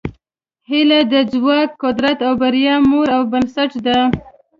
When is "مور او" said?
2.89-3.21